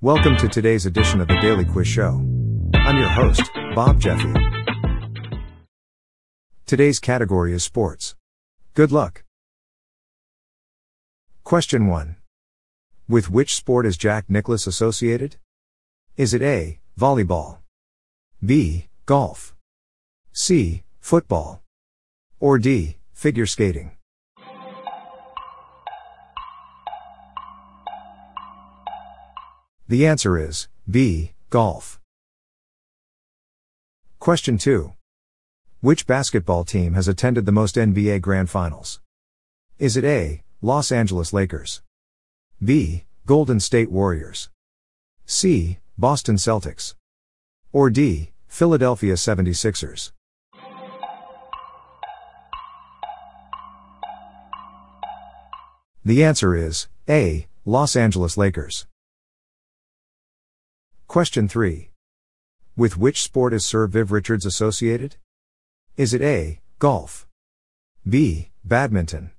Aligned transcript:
Welcome 0.00 0.36
to 0.36 0.46
today's 0.46 0.86
edition 0.86 1.20
of 1.20 1.26
the 1.26 1.40
Daily 1.40 1.64
Quiz 1.64 1.88
Show. 1.88 2.24
I'm 2.72 2.98
your 2.98 3.08
host, 3.08 3.42
Bob 3.74 4.00
Jeffy. 4.00 4.32
Today's 6.66 7.00
category 7.00 7.52
is 7.52 7.64
sports. 7.64 8.14
Good 8.74 8.92
luck. 8.92 9.24
Question 11.42 11.88
1. 11.88 12.14
With 13.08 13.28
which 13.28 13.56
sport 13.56 13.86
is 13.86 13.96
Jack 13.96 14.26
Nicklaus 14.30 14.68
associated? 14.68 15.34
Is 16.16 16.32
it 16.32 16.42
A. 16.42 16.78
Volleyball? 16.96 17.58
B. 18.40 18.86
Golf? 19.04 19.56
C. 20.32 20.84
Football? 21.00 21.60
Or 22.38 22.60
D. 22.60 22.98
Figure 23.12 23.46
skating? 23.46 23.97
The 29.90 30.06
answer 30.06 30.36
is 30.36 30.68
B. 30.90 31.32
Golf. 31.48 31.98
Question 34.18 34.58
2. 34.58 34.92
Which 35.80 36.06
basketball 36.06 36.64
team 36.64 36.92
has 36.92 37.08
attended 37.08 37.46
the 37.46 37.52
most 37.52 37.76
NBA 37.76 38.20
Grand 38.20 38.50
Finals? 38.50 39.00
Is 39.78 39.96
it 39.96 40.04
A. 40.04 40.42
Los 40.60 40.92
Angeles 40.92 41.32
Lakers? 41.32 41.80
B. 42.62 43.04
Golden 43.24 43.60
State 43.60 43.90
Warriors? 43.90 44.50
C. 45.24 45.78
Boston 45.96 46.36
Celtics? 46.36 46.94
Or 47.72 47.88
D. 47.88 48.32
Philadelphia 48.46 49.14
76ers? 49.14 50.12
The 56.04 56.22
answer 56.22 56.54
is 56.54 56.88
A. 57.08 57.46
Los 57.64 57.96
Angeles 57.96 58.36
Lakers. 58.36 58.86
Question 61.08 61.48
3. 61.48 61.88
With 62.76 62.98
which 62.98 63.22
sport 63.22 63.54
is 63.54 63.64
Sir 63.64 63.86
Viv 63.86 64.12
Richards 64.12 64.44
associated? 64.44 65.16
Is 65.96 66.12
it 66.12 66.20
A. 66.20 66.60
Golf? 66.78 67.26
B. 68.06 68.50
Badminton? 68.62 69.30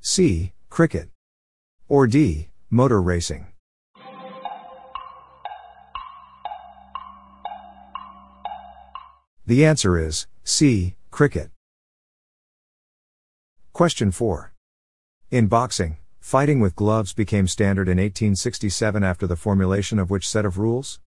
C. 0.00 0.54
Cricket? 0.70 1.10
Or 1.88 2.08
D. 2.08 2.48
Motor 2.68 3.00
racing? 3.00 3.46
The 9.46 9.64
answer 9.64 9.96
is 9.96 10.26
C. 10.42 10.96
Cricket. 11.12 11.52
Question 13.72 14.10
4. 14.10 14.52
In 15.30 15.46
boxing, 15.46 15.98
Fighting 16.20 16.60
with 16.60 16.76
gloves 16.76 17.12
became 17.12 17.46
standard 17.46 17.88
in 17.88 17.98
1867 17.98 19.02
after 19.02 19.26
the 19.26 19.36
formulation 19.36 19.98
of 19.98 20.10
which 20.10 20.28
set 20.28 20.44
of 20.44 20.58
rules? 20.58 21.00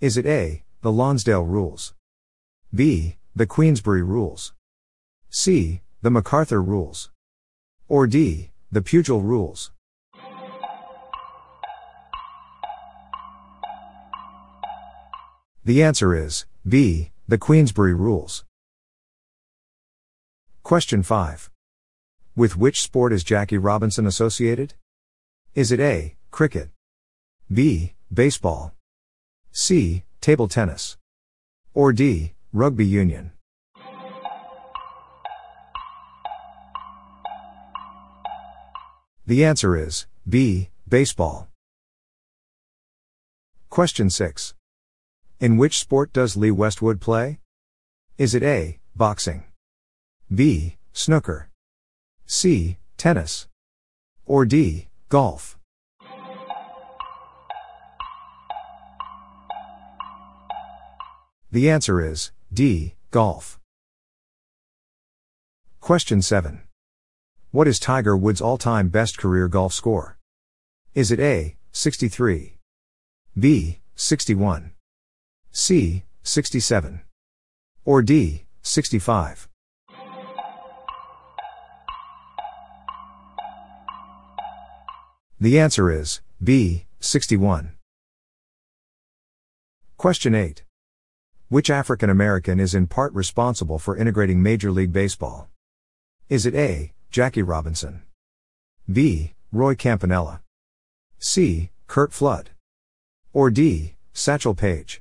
Is 0.00 0.16
it 0.16 0.26
A, 0.26 0.64
the 0.80 0.90
Lonsdale 0.90 1.44
Rules? 1.44 1.94
B, 2.74 3.16
the 3.36 3.46
Queensberry 3.46 4.02
Rules? 4.02 4.54
C, 5.28 5.82
the 6.02 6.10
MacArthur 6.10 6.62
Rules? 6.62 7.10
Or 7.88 8.06
D, 8.06 8.50
the 8.72 8.80
Pugil 8.80 9.22
Rules? 9.22 9.70
The 15.64 15.82
answer 15.82 16.14
is 16.14 16.46
B, 16.66 17.10
the 17.28 17.38
Queensberry 17.38 17.94
Rules. 17.94 18.44
Question 20.62 21.02
5. 21.02 21.49
With 22.40 22.56
which 22.56 22.80
sport 22.80 23.12
is 23.12 23.22
Jackie 23.22 23.58
Robinson 23.58 24.06
associated? 24.06 24.72
Is 25.54 25.70
it 25.70 25.78
A. 25.78 26.16
Cricket? 26.30 26.70
B. 27.52 27.92
Baseball? 28.10 28.72
C. 29.52 30.04
Table 30.22 30.48
tennis? 30.48 30.96
Or 31.74 31.92
D. 31.92 32.32
Rugby 32.54 32.86
union? 32.86 33.32
The 39.26 39.44
answer 39.44 39.76
is 39.76 40.06
B. 40.26 40.70
Baseball. 40.88 41.46
Question 43.68 44.08
6. 44.08 44.54
In 45.40 45.58
which 45.58 45.78
sport 45.78 46.14
does 46.14 46.38
Lee 46.38 46.50
Westwood 46.50 47.02
play? 47.02 47.38
Is 48.16 48.34
it 48.34 48.42
A. 48.42 48.78
Boxing? 48.96 49.44
B. 50.34 50.78
Snooker? 50.94 51.49
C. 52.32 52.76
Tennis. 52.96 53.48
Or 54.24 54.44
D. 54.44 54.86
Golf. 55.08 55.58
The 61.50 61.68
answer 61.68 62.00
is 62.00 62.30
D. 62.52 62.94
Golf. 63.10 63.58
Question 65.80 66.22
7. 66.22 66.60
What 67.50 67.66
is 67.66 67.80
Tiger 67.80 68.16
Woods' 68.16 68.40
all 68.40 68.58
time 68.58 68.90
best 68.90 69.18
career 69.18 69.48
golf 69.48 69.72
score? 69.72 70.16
Is 70.94 71.10
it 71.10 71.18
A. 71.18 71.56
63? 71.72 72.58
B. 73.36 73.80
61? 73.96 74.70
C. 75.50 76.04
67? 76.22 77.00
Or 77.84 78.02
D. 78.02 78.44
65? 78.62 79.49
The 85.42 85.58
answer 85.58 85.90
is 85.90 86.20
B, 86.44 86.84
61. 87.00 87.72
Question 89.96 90.34
8. 90.34 90.64
Which 91.48 91.70
African 91.70 92.10
American 92.10 92.60
is 92.60 92.74
in 92.74 92.86
part 92.86 93.14
responsible 93.14 93.78
for 93.78 93.96
integrating 93.96 94.42
Major 94.42 94.70
League 94.70 94.92
Baseball? 94.92 95.48
Is 96.28 96.44
it 96.44 96.54
A, 96.54 96.92
Jackie 97.10 97.40
Robinson? 97.40 98.02
B, 98.92 99.32
Roy 99.50 99.74
Campanella? 99.74 100.42
C, 101.18 101.70
Curt 101.86 102.12
Flood? 102.12 102.50
Or 103.32 103.48
D, 103.48 103.94
Satchel 104.12 104.54
Paige? 104.54 105.00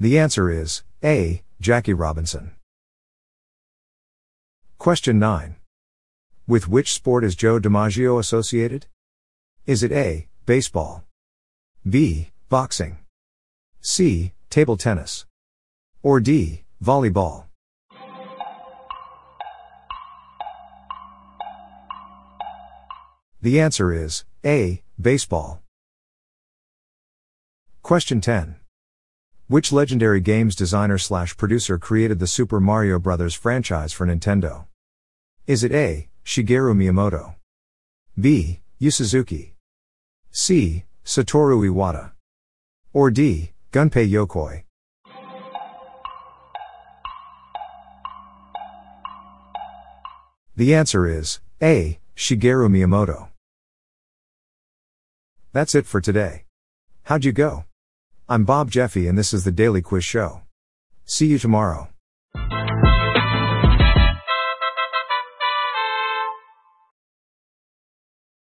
The 0.00 0.18
answer 0.18 0.48
is 0.48 0.84
A, 1.04 1.42
Jackie 1.60 1.92
Robinson. 1.92 2.52
Question 4.88 5.18
9. 5.18 5.56
With 6.46 6.66
which 6.66 6.94
sport 6.94 7.22
is 7.22 7.36
Joe 7.36 7.60
DiMaggio 7.60 8.18
associated? 8.18 8.86
Is 9.66 9.82
it 9.82 9.92
A. 9.92 10.28
Baseball? 10.46 11.04
B. 11.86 12.30
Boxing? 12.48 12.96
C. 13.82 14.32
Table 14.48 14.78
tennis? 14.78 15.26
Or 16.02 16.20
D. 16.20 16.62
Volleyball? 16.82 17.44
The 23.42 23.60
answer 23.60 23.92
is 23.92 24.24
A. 24.42 24.82
Baseball. 24.98 25.60
Question 27.82 28.22
10. 28.22 28.56
Which 29.48 29.70
legendary 29.70 30.20
games 30.20 30.56
designer 30.56 30.96
slash 30.96 31.36
producer 31.36 31.76
created 31.76 32.20
the 32.20 32.26
Super 32.26 32.58
Mario 32.58 32.98
Bros. 32.98 33.34
franchise 33.34 33.92
for 33.92 34.06
Nintendo? 34.06 34.67
Is 35.48 35.64
it 35.64 35.72
A. 35.72 36.06
Shigeru 36.26 36.76
Miyamoto? 36.76 37.34
B. 38.20 38.60
Yu 38.78 38.90
Suzuki? 38.90 39.54
C. 40.30 40.84
Satoru 41.06 41.66
Iwata? 41.66 42.12
Or 42.92 43.10
D. 43.10 43.52
Gunpei 43.72 44.06
Yokoi? 44.10 44.64
The 50.54 50.74
answer 50.74 51.06
is 51.06 51.40
A. 51.62 51.98
Shigeru 52.14 52.68
Miyamoto. 52.68 53.30
That's 55.54 55.74
it 55.74 55.86
for 55.86 56.02
today. 56.02 56.44
How'd 57.04 57.24
you 57.24 57.32
go? 57.32 57.64
I'm 58.28 58.44
Bob 58.44 58.70
Jeffy 58.70 59.08
and 59.08 59.16
this 59.16 59.32
is 59.32 59.44
the 59.44 59.50
Daily 59.50 59.80
Quiz 59.80 60.04
Show. 60.04 60.42
See 61.06 61.28
you 61.28 61.38
tomorrow. 61.38 61.88